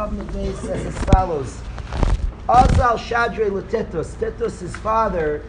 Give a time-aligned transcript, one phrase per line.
[0.00, 1.60] Chavnei says as follows.
[2.48, 4.18] Azal Shadre Letitus.
[4.18, 5.42] Titus, his father,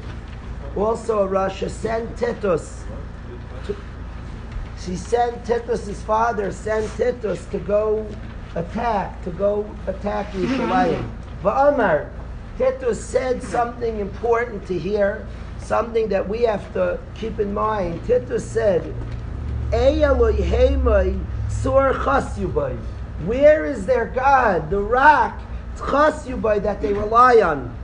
[0.76, 2.18] also a Russia, sent.
[2.18, 2.60] To,
[4.78, 8.06] she sent Titus, his father, sent Titus to go
[8.56, 11.10] attack, to go attack Yerushalayim.
[11.42, 12.10] Va'amar,
[12.58, 15.26] Titus said something important to hear,
[15.60, 18.06] something that we have to keep in mind.
[18.06, 18.94] Titus said,
[23.26, 24.70] where is their God?
[24.70, 25.40] The rock
[25.78, 27.76] that they rely on.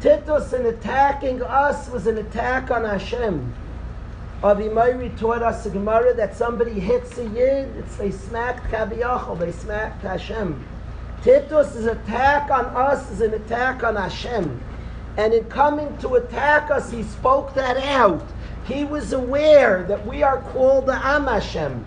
[0.00, 3.54] Titus in attacking us was an attack on Hashem.
[4.42, 9.52] Avimayri taught us a Gemara that somebody hits a yid, it's, they smacked Kabiyachal, they
[9.52, 10.64] smacked Hashem.
[11.22, 14.62] Titus' attack on us is an attack on Hashem.
[15.16, 18.22] And in coming to attack us, he spoke that out.
[18.66, 21.84] He was aware that we are called the Am Hashem.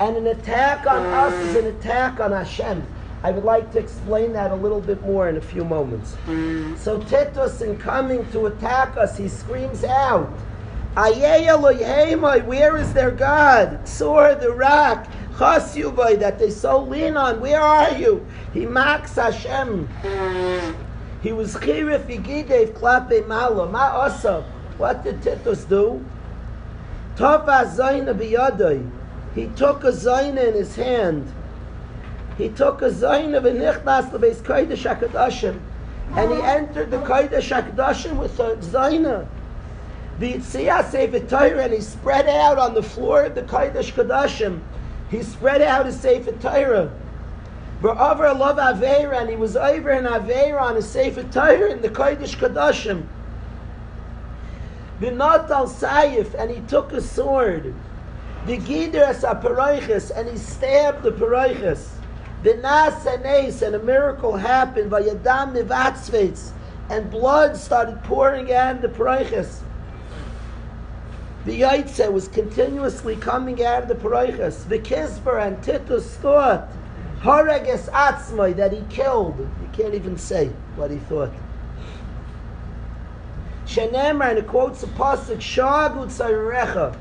[0.00, 2.84] And an attack on us is an attack on Hashem.
[3.22, 6.16] I would like to explain that a little bit more in a few moments.
[6.26, 6.76] Mm.
[6.76, 10.28] So Titus, in coming to attack us, he screams out,
[10.94, 13.88] where is their God?
[13.88, 15.06] Sor, the rock,
[15.36, 18.26] Chasyuvai, that they so lean on, where are you?
[18.52, 19.88] He mocks Hashem.
[21.22, 23.66] He was chirif yigidev klape malo.
[23.70, 24.44] Ma osav.
[24.76, 26.04] What did Titus do?
[27.16, 28.90] Tova zayna biyadai.
[29.34, 31.32] He took a zayna in his hand.
[32.38, 35.60] He took a zayna v'nichnas lebeis kodesh hakadashim.
[36.16, 39.26] And he entered the kodesh hakadashim with a zayna
[40.18, 44.60] the Yitzhak Sefer and he spread out on the floor of the Kodesh Kodashim.
[45.10, 46.92] He spread out his Sefer Torah.
[47.82, 51.88] over love Aveira, and he was over in Aveira on his Sefer Torah in the
[51.88, 53.06] Kodesh Kodashim.
[55.00, 57.74] Binat al Saif, and he took a sword.
[58.46, 61.88] The Gideras Aparoiches, and he stabbed the Paroiches.
[62.42, 64.90] The Nas and a miracle happened.
[64.90, 66.50] by Vayadam Mivatzvetz,
[66.90, 69.60] and blood started pouring out the Paroiches.
[71.46, 74.68] The Yaitse was continuously coming out of the Paroichas.
[74.68, 76.68] The Kisber and Titus thought,
[77.20, 79.38] Harages Atzmai, that he killed.
[79.38, 81.32] You can't even say what he thought.
[83.66, 86.94] Shenemar, and it quotes the Pasuk, Shagut Sayrecha.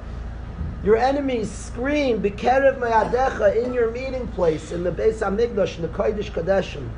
[0.84, 5.88] Your enemies scream, Bekerev Mayadecha, in your meeting place, in the Beis HaMikdash, in the
[5.88, 6.90] Kodesh Kadeshim.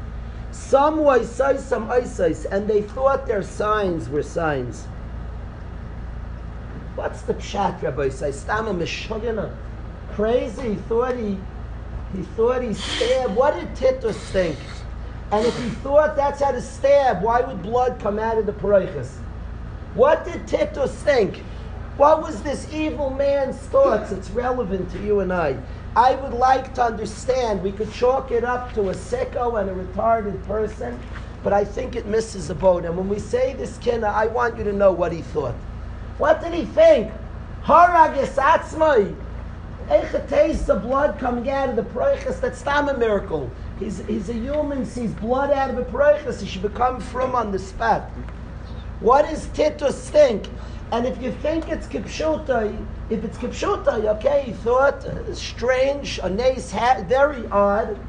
[0.52, 4.86] Some way say some isais, and they thought their signs were signs.
[6.96, 8.10] What's the pshat, Rabbi?
[8.10, 9.56] Say, Stama Mishugana.
[10.14, 10.70] Crazy.
[10.70, 11.38] He thought he,
[12.16, 13.36] he thought he stabbed.
[13.36, 14.58] What did Titus think?
[15.32, 18.54] And if he thought that's how to stab, why would blood come out of the
[18.54, 19.18] paroichas?
[19.94, 21.44] What did Titus think?
[21.98, 24.12] What was this evil man's thoughts?
[24.12, 25.58] It's relevant to you and I.
[25.96, 27.64] I would like to understand.
[27.64, 31.00] We could chalk it up to a sicko and a retarded person,
[31.42, 32.84] but I think it misses the boat.
[32.84, 35.56] And when we say this kinna, I want you to know what he thought.
[36.18, 37.14] What did he think?
[37.64, 39.16] Harag atzmai.
[39.88, 42.42] Eicha taste the blood coming out of the proiches.
[42.42, 43.50] That's not a miracle.
[43.80, 46.42] He's, he's a human, sees blood out of a proiches.
[46.42, 48.10] He should become from on the spot.
[49.00, 50.48] What does Titus think?
[50.92, 56.30] And if you think it's kipshutai, if it's kipshutai, okay, he thought uh, strange, a
[56.30, 58.00] nice hat, very odd,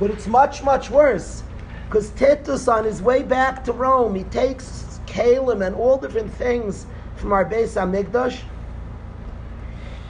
[0.00, 1.42] but it's much, much worse.
[1.88, 6.86] Because Titus, on his way back to Rome, he takes kalim and all different things
[7.16, 8.40] from our base on Hamikdash.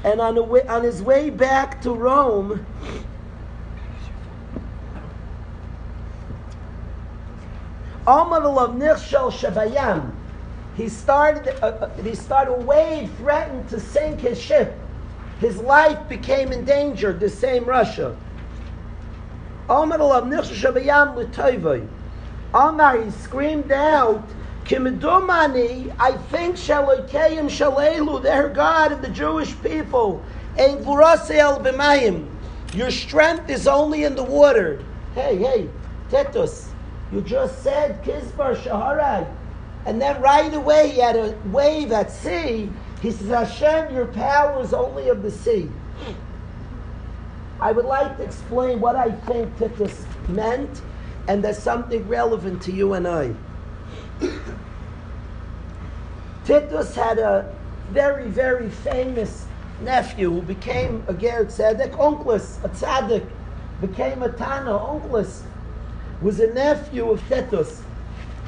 [0.04, 2.64] And on, way, on his way back to Rome,
[10.76, 14.78] he started, uh, uh, he started, a wave threatened to sink his ship.
[15.40, 18.16] His life became endangered, the same Russia.
[19.68, 20.22] Omar
[23.02, 24.22] he screamed out
[24.64, 30.22] Kimidumani, I think Shalokayim Shalelu, their God of the Jewish people,
[30.58, 32.26] and Glurasel B'mayim.
[32.74, 34.84] Your strength is only in the water.
[35.14, 35.68] Hey, hey,
[36.10, 36.70] Titus,
[37.12, 39.26] you just said Kizbar Shaharag.
[39.86, 42.68] And then right away he had a wave at sea.
[43.00, 45.70] He says, Hashem, your power is only of the sea.
[47.60, 50.82] I would like to explain what I think Titus meant,
[51.28, 53.32] and there's something relevant to you and I.
[56.44, 57.54] Titus had a
[57.90, 59.46] very, very famous
[59.80, 63.26] nephew who became a Ger Tzedek, Onkelos, a Tzaddik,
[63.80, 65.42] became a Tana, Onkelos,
[66.20, 67.82] was a nephew of Titus.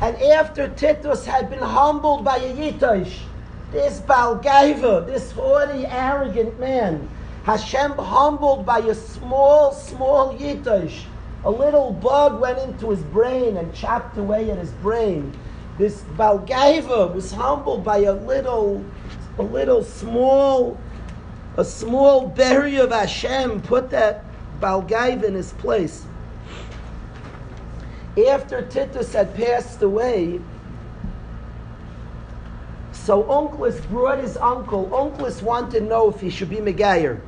[0.01, 3.19] And after Titus had been humbled by a Yitosh,
[3.73, 7.09] this Balgaiva, this haughty, arrogant man,
[7.43, 11.03] Hashem humbled by a small, small Yitosh,
[11.45, 15.33] A little bug went into his brain and chopped away at his brain.
[15.79, 18.85] This Balgaiva was humbled by a little,
[19.39, 20.79] a little small,
[21.57, 24.25] a small berry of Hashem put that
[24.61, 26.05] Balgaiva in his place.
[28.27, 30.41] After Titus had passed away,
[32.93, 34.87] so Onkelos brought his uncle.
[34.87, 37.21] Onkelos wanted to know if he should be Megayer.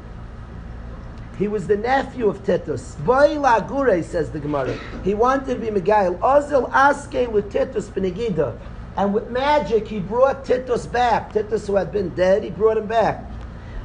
[1.38, 2.96] He was the nephew of Titus.
[3.04, 4.78] Boila Gure, says the Gemara.
[5.04, 6.19] He wanted to be Megayer.
[6.19, 8.58] Ozil Aske with Titus Benegida.
[8.96, 11.32] And with magic, he brought Titus back.
[11.32, 13.25] Titus, who had been dead, he brought him back.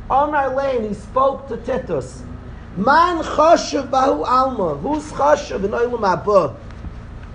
[0.10, 2.24] Omar Lane, he spoke to Titus.
[2.76, 4.76] Man choshev bahu alma.
[4.76, 6.56] Who's choshev in oilam abba?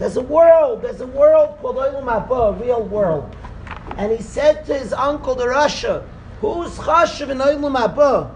[0.00, 0.80] There's a world.
[0.80, 3.36] There's a world called a real world.
[3.98, 6.08] And he said to his uncle, the Russia,
[6.40, 8.34] who's chashiv in Olam Abba?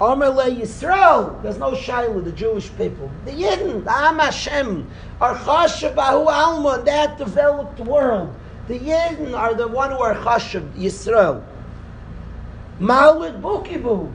[0.00, 1.42] Omer le Yisrael.
[1.42, 3.10] There's no Shiloh, the Jewish people.
[3.26, 4.90] The Yidden, the Am Hashem,
[5.20, 8.34] are chashiv Bahu Alma, that developed world.
[8.66, 11.44] The Yidden are the one who are chashiv, Yisrael.
[12.80, 14.10] Maulid Bukibu.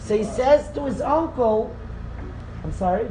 [0.00, 1.72] So he says to his uncle,
[2.64, 3.08] I'm sorry?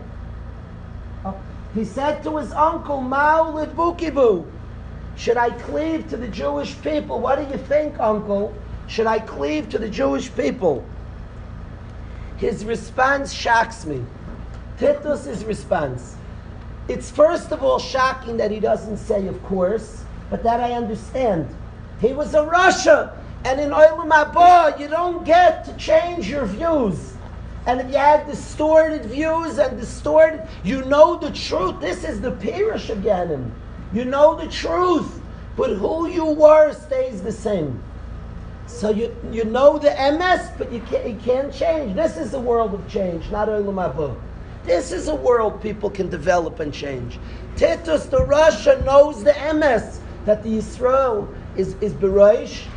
[1.76, 4.46] He said to his uncle, Maulid Bukibu.
[5.16, 7.20] Should I cleave to the Jewish people?
[7.20, 8.54] What do you think, uncle?
[8.88, 10.84] Should I cleave to the Jewish people?
[12.38, 14.04] His response shocks me.
[14.80, 16.16] Titus's response.
[16.88, 21.48] It's first of all shocking that he doesn't say, of course, but that I understand.
[22.02, 27.09] He was a Russia, and in Olam Abba, you don't get to change your views.
[27.66, 31.80] And if you have distorted views and distorted, you know the truth.
[31.80, 33.52] This is the Pirish Ganim.
[33.94, 35.22] You know the truth,
[35.58, 37.82] but who you were stays the same.
[38.68, 41.96] So you, you know the MS, but you can't, you can't change.
[41.96, 44.16] This is a world of change, not Olam Abba.
[44.64, 47.20] This is a world people can develop and change.
[47.56, 52.68] Titus, the Russia, knows the MS, that the Israel is, is Bereish,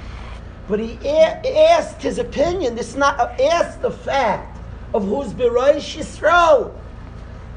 [0.66, 2.74] but he a- asked his opinion.
[2.74, 4.51] This is not asked the fact
[4.94, 6.72] of who's Bereish Yisrael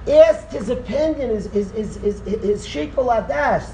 [0.08, 3.70] asked his opinion, his, his, his, his, his shikol adas.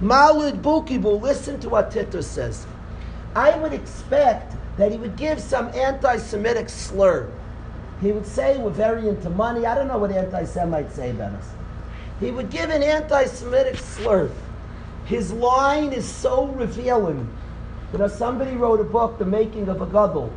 [0.00, 2.66] Malud Bukibu, listen to what Titus says.
[3.34, 7.30] I would expect that he would give some anti-Semitic slur.
[8.00, 9.64] He would say we're very into money.
[9.64, 11.48] I don't know what anti-Semites say about us.
[12.20, 14.30] He would give an anti-Semitic slur.
[15.04, 17.28] His line is so revealing.
[17.92, 20.32] You know, somebody wrote a book, The Making of a Gadol.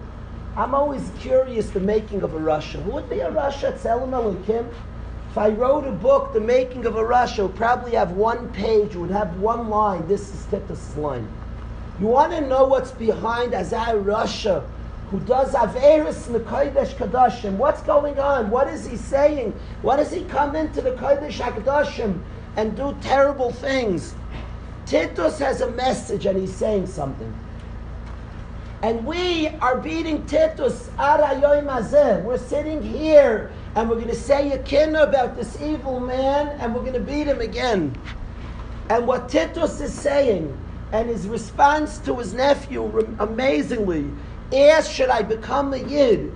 [0.58, 2.78] I'm always curious the making of a Russia.
[2.78, 3.78] Who would be a Russia?
[3.78, 4.66] Tzelem Elokim?
[5.30, 8.96] If I wrote a book, The Making of a Russia, would probably have one page,
[8.96, 10.08] would have one line.
[10.08, 11.28] This is Titus' line.
[12.00, 14.66] You want to know what's behind Azar Russia,
[15.12, 17.58] who does Averis in the Kodesh Kadashim?
[17.58, 18.50] What's going on?
[18.50, 19.52] What is he saying?
[19.82, 22.22] What does he come into the Kodesh Kadashim
[22.56, 24.16] and do terrible things?
[24.86, 27.34] Titus has a message and he's saying something.
[28.82, 30.90] And we are beating Titus.
[30.98, 36.74] We're sitting here and we're going to say a kinna about this evil man and
[36.76, 37.96] we're going to beat him again.
[38.90, 40.56] And what Titus is saying
[40.92, 44.10] and his response to his nephew, amazingly,
[44.54, 46.32] asked, should I become a Yid?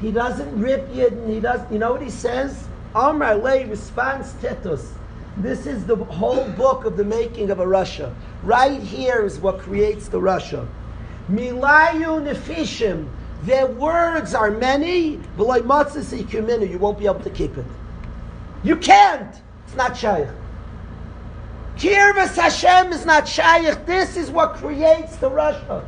[0.00, 2.68] He doesn't rip Yid and he doesn't, you know what he says?
[2.94, 4.92] Amar Lay responds Titus.
[5.38, 8.14] This is the whole book of the making of a Russia.
[8.42, 10.68] Right here is what creates the Russia.
[11.30, 13.08] Milayu nefishim.
[13.44, 17.66] Their words are many, but like matzah you won't be able to keep it.
[18.62, 19.34] You can't.
[19.66, 20.28] It's not shaykh.
[21.76, 23.84] Kirvas Hashem is not shaykh.
[23.84, 25.86] This is what creates the Russia.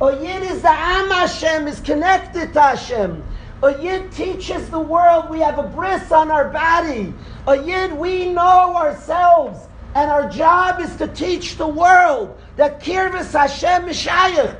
[0.00, 3.22] A yid is the Am Hashem, is connected to Hashem.
[3.62, 5.30] A yid teaches the world.
[5.30, 7.12] We have a bris on our body.
[7.46, 9.66] A yid, we know ourselves.
[9.94, 14.50] And our job is to teach the world that Kirvas Hashem is shaykh.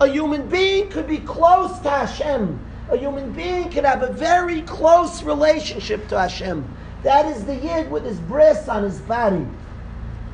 [0.00, 2.58] A human being could be close to Hashem.
[2.90, 6.68] A human being could have a very close relationship to Hashem.
[7.04, 9.46] That is the yid with his bris on his body.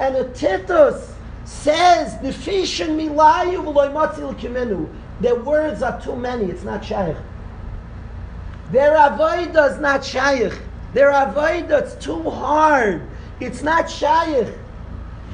[0.01, 1.13] And a titus
[1.45, 4.89] says, Nefishin milayu v'loy kimenu.
[5.21, 7.17] Their words are too many, it's not shaykh.
[8.73, 10.59] Their avodah is not shaykh.
[10.95, 13.03] Their avodah is too hard.
[13.41, 14.49] It's not shaykh.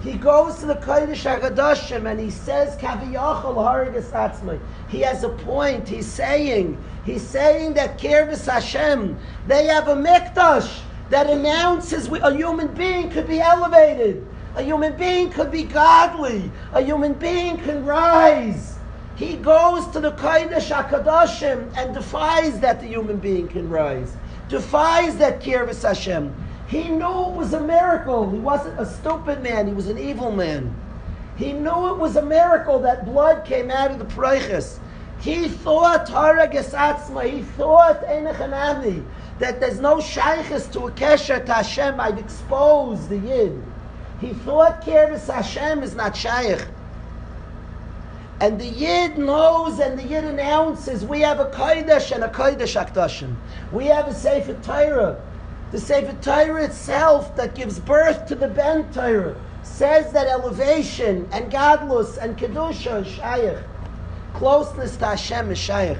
[0.07, 4.61] He goes to the Kodesh HaKadoshim and he says, Kaviyachal Harigas Atzmai.
[4.89, 5.89] He has a point.
[5.89, 12.69] He's saying, he's saying that Kirvis Hashem, they have a mikdash that announces a human
[12.69, 14.25] being could be elevated.
[14.55, 16.53] A human being could be godly.
[16.73, 18.79] A human being can rise.
[19.17, 24.17] He goes to the Kodesh HaKadoshim and defies that the human being can rise.
[24.49, 26.33] Defies that Kirvis Hashem.
[26.69, 28.31] He knew it was a miracle.
[28.31, 30.75] He wasn't a stupid man, he was an evil man.
[31.37, 34.79] He knew it was a miracle that blood came out of the Preiches.
[35.21, 39.05] He thought Hara Gesatzma, he thought Enechanami,
[39.39, 42.01] that there's no shaykhs to a kesher to Hashem.
[42.01, 43.63] I've exposed the Yid.
[44.21, 46.67] He thought Kirvis Hashem is not shaykh.
[48.41, 52.83] And the Yid knows and the Yid announces we have a Kodesh and a Kodesh
[52.83, 53.35] Akdashim.
[53.73, 55.21] We have a Sefer Torah.
[55.73, 61.51] The Sefer Torah itself that gives birth to the Ben Torah says that elevation and
[61.51, 63.59] godless and Kedusha is Shaykh.
[64.35, 65.99] Closeness to Hashem is Shaykh.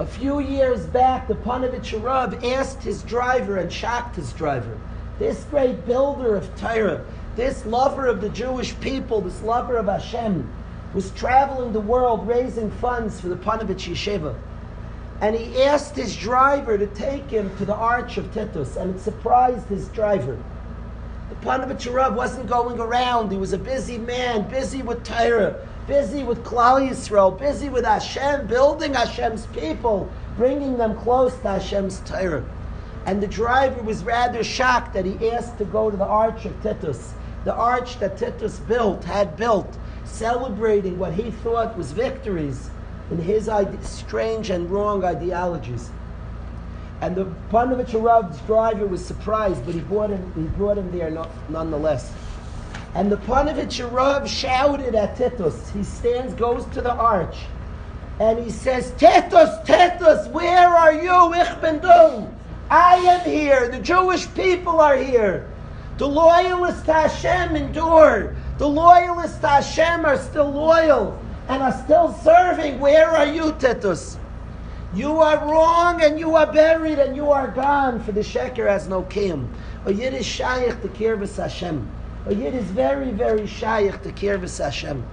[0.00, 4.76] A few years back, the Panovich Rav asked his driver and shocked his driver.
[5.20, 7.04] This great builder of Torah,
[7.36, 10.52] this lover of the Jewish people, this lover of Hashem,
[10.92, 14.34] was traveling the world raising funds for the Panovich Yeshiva.
[15.24, 19.00] And he asked his driver to take him to the Arch of Titus, and it
[19.00, 20.38] surprised his driver.
[21.30, 23.32] The Panovich Rav wasn't going around.
[23.32, 28.48] He was a busy man, busy with Torah, busy with Klal Yisrael, busy with Hashem,
[28.48, 32.44] building Hashem's people, bringing them close to Hashem's Torah.
[33.06, 36.62] And the driver was rather shocked that he asked to go to the Arch of
[36.62, 37.14] Titus
[37.44, 42.70] the arch that Titus built, had built, celebrating what he thought was victories
[43.10, 43.50] in his
[43.82, 45.90] strange and wrong ideologies.
[47.00, 47.92] And the Panovich
[48.46, 52.12] driver was surprised, but he brought him, he brought him there no, nonetheless.
[52.94, 55.70] And the Panovich shouted at Titus.
[55.70, 57.36] He stands, goes to the arch,
[58.20, 61.34] and he says, Titus, Titus, where are you?
[61.34, 62.26] Ich bin du.
[62.70, 63.68] I am here.
[63.68, 65.50] The Jewish people are here.
[65.98, 68.34] The loyalists to Hashem endure.
[68.58, 72.80] The loyalists to Hashem are still loyal and are still serving.
[72.80, 74.18] Where are you, Titus?
[74.94, 78.88] You are wrong and you are buried and you are gone, for the Sheker has
[78.88, 79.52] no kim.
[79.86, 81.90] A Yid is shaykh to Kirvis Hashem.
[82.26, 85.04] A Yid is very, very shaykh to Kirvis Hashem.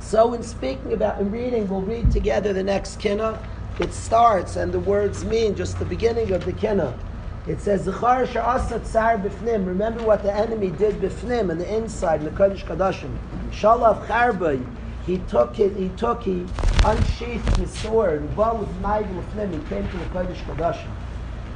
[0.00, 3.38] So in speaking about, in reading, we'll read together the next kinna.
[3.80, 6.98] It starts, and the words mean just the beginning of the kinna.
[7.46, 9.66] It says, Zechar she'asa tsar b'fnim.
[9.66, 13.14] Remember what the enemy did b'fnim, in the inside, in the Kodesh Kadashim.
[13.50, 14.64] Shalav charbay.
[15.06, 16.46] He took it, he took, he
[16.84, 20.90] unsheathed his sword, he came to the Kodesh Kadashim.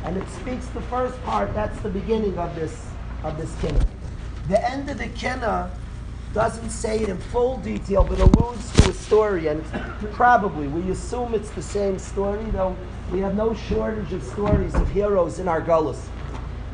[0.05, 2.87] And it speaks the first part, that's the beginning of this,
[3.25, 3.85] of this kinna.
[4.49, 5.71] The end of the kinna
[6.35, 9.65] doesn't say it in full detail, but alludes to a story, and
[10.13, 12.77] probably, we assume it's the same story, though
[13.11, 16.07] we have no shortage of stories of heroes in our gullus.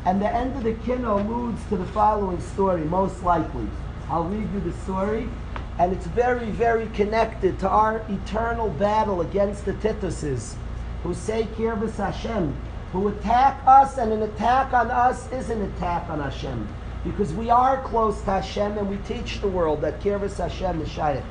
[0.05, 3.67] And the end of the kino alludes to the following story, most likely.
[4.09, 5.29] I'll read you the story,
[5.77, 10.55] and it's very, very connected to our eternal battle against the Tituses,
[11.03, 12.55] who say Kirvis Hashem,
[12.91, 16.67] who attack us, and an attack on us is an attack on Hashem.
[17.03, 20.89] Because we are close to Hashem, and we teach the world that Kirvis Hashem is
[20.89, 21.23] Shaykh.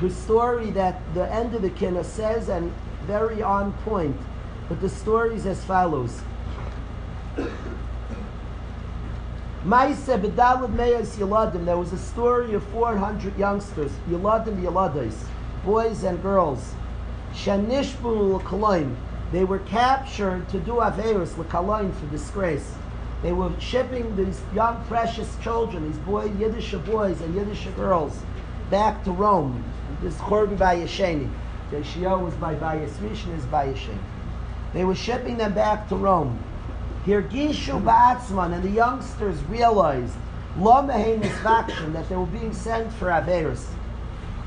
[0.00, 4.16] The story that the end of the Kina says, and very on point.
[4.68, 6.20] But the story is as follows.
[9.68, 11.66] Maise bedalad meyas yaladim.
[11.66, 15.12] There was a story of 400 youngsters, yaladim yaladis,
[15.62, 16.72] boys and girls.
[17.34, 18.96] Shanishbu l'kalaim.
[19.30, 22.72] They were captured to do averis l'kalaim for disgrace.
[23.22, 28.22] They were shipping these young precious children, these boy Yiddish boys and Yiddish girls,
[28.70, 29.62] back to Rome.
[30.00, 31.30] This Korbi Bayesheni.
[31.70, 33.98] The Shio was by Bayis Rishon is by Yesheni.
[34.72, 36.42] They were shipping them back to Rome.
[37.08, 40.14] Hirgishu Ba'atzman and the youngsters realized
[40.58, 43.64] Lomahein Misvakshin that they were being sent for Averis.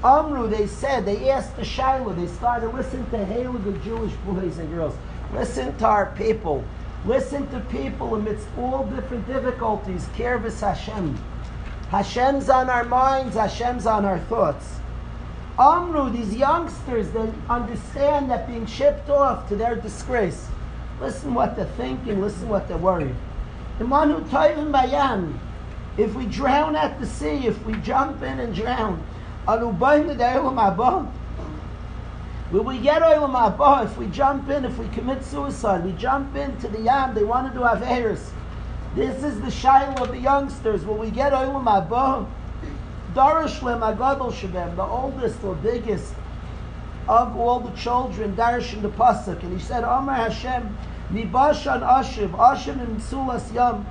[0.04, 4.70] Amru, they said, they asked the Shiloh, they started listening to Halig Jewish boys and
[4.72, 4.94] girls.
[5.34, 6.64] Listen to our people.
[7.04, 10.06] Listen to people amidst all different difficulties.
[10.16, 11.18] Kirvis Hashem.
[11.90, 14.76] Hashem's on our minds, Hashem's on our thoughts.
[15.58, 20.48] Amru, these youngsters, they understand that being shipped off to their disgrace.
[21.02, 23.16] Listen what they're thinking, listen what they're worried.
[23.80, 25.40] Imanu Toivim Bayan.
[25.98, 29.04] If we drown at the sea, if we jump in and drown,
[29.48, 29.68] Will
[32.64, 35.84] we get Olam Haba if we jump in, if we commit suicide?
[35.84, 38.30] We jump into the Yam, they want to do Averis.
[38.94, 40.86] This is the Shiloh of the youngsters.
[40.86, 42.28] Will we get Olam Haba?
[43.16, 46.14] Darashlem Agadol Shabem, the oldest or biggest
[47.08, 49.42] of all the children, Darish in the Pasuk.
[49.44, 50.78] And he said, Amar Hashem,
[51.12, 53.86] Nibashan Ashiv, Ashiv in Sulas Yam,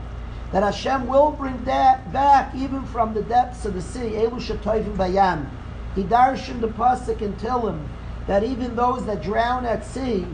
[0.53, 4.97] that Hashem will bring that back even from the depths of the sea, Elu Shatoivim
[4.97, 5.47] Bayam.
[5.95, 7.89] He Darish in the Pasuk and tell him
[8.27, 10.27] that even those that drown at sea,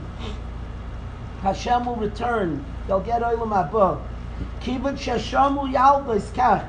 [1.42, 2.64] Hashem will return.
[2.86, 4.00] They'll get Olam Haba.
[4.60, 6.66] Kibud Shashamu Yalbis Kach.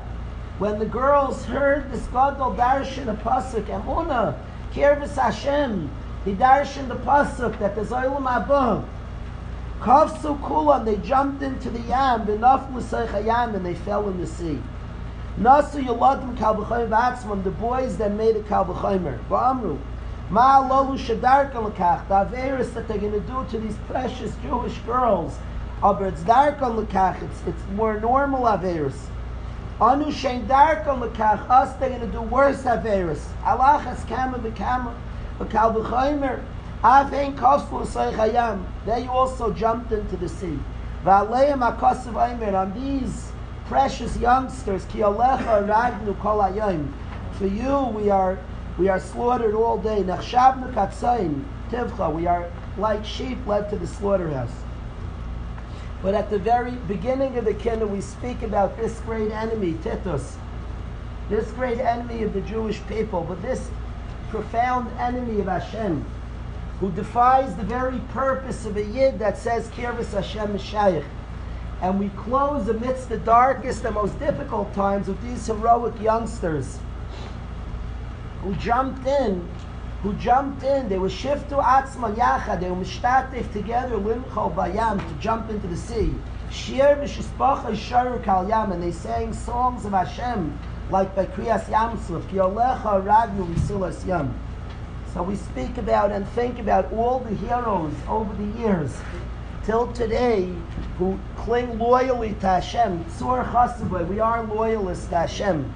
[0.58, 4.36] When the girls heard this Gadol darshan a pasuk, Emuna,
[4.72, 5.88] Kirvis Hashem,
[6.24, 8.84] he darshan the pasuk that there's Olam Haba.
[9.80, 14.26] Kavsu Kulam, they jumped into the Yam, Benaf Musaycha Yam, and they fell in the
[14.26, 14.60] sea.
[15.38, 15.84] Nasu
[16.36, 19.18] Kal B'chayim V'atzmam, the boys that made a Kal B'chaymer.
[19.28, 19.78] V'amru,
[20.30, 24.76] Ma Lolu Shadarka L'kach, the Averis that they're going to do to these precious Jewish
[24.78, 25.38] girls.
[25.80, 28.98] Aber it's Darka L'kach, it's, it's more normal Averis.
[29.80, 33.24] Anu Shein Darka L'kach, us they're going to do worse Averis.
[33.44, 34.92] Allah has Kama V'kama,
[35.38, 36.42] V'kal B'chaymer.
[36.82, 40.58] Avein Saychayam, they also jumped into the sea.
[41.04, 43.32] On these
[43.66, 44.84] precious youngsters.
[44.84, 44.98] For
[47.46, 48.38] you, we are
[48.78, 50.02] we are slaughtered all day.
[50.02, 50.10] We
[52.26, 54.50] are like sheep led to the slaughterhouse.
[56.00, 60.36] But at the very beginning of the kingdom, we speak about this great enemy, Titus,
[61.28, 63.68] this great enemy of the Jewish people, but this
[64.30, 66.04] profound enemy of Hashem,
[66.80, 71.04] who defies the very purpose of a yid that says Kirvis Hashem Mishayich.
[71.80, 76.78] And we close amidst the darkest and most difficult times with these heroic youngsters
[78.42, 79.48] who jumped in,
[80.02, 80.88] who jumped in.
[80.88, 82.60] They were shiftu atzman yachad.
[82.60, 86.14] They were mishtatif together, limchol bayam, to jump into the sea.
[86.50, 90.58] Shir v'shispacha sharu kal yam, and they sang songs of Hashem,
[90.90, 94.34] like by Kriyas Yamsuf, ki olecha ragnu v'silas yam.
[95.14, 98.94] So we speak about and think about all the heroes over the years
[99.64, 100.52] till today
[100.98, 103.04] who cling loyally to Hashem.
[103.06, 105.72] Tzur Chasubay, we are loyalists to Hashem.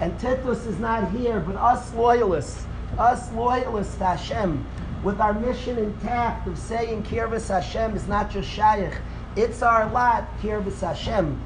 [0.00, 2.64] And Titus is not here, but us loyalists,
[2.96, 4.64] us loyalists to Hashem,
[5.02, 8.94] with our mission intact of saying Kirvis Hashem is not just Shaykh,
[9.36, 11.42] it's our lot, Kirvis Hashem.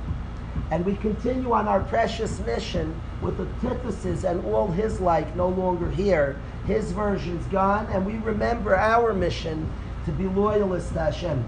[0.70, 5.48] And we continue on our precious mission with the Tituses and all his like no
[5.48, 6.38] longer here.
[6.66, 9.68] His version's gone, and we remember our mission
[10.04, 11.42] to be loyalists to Hashem.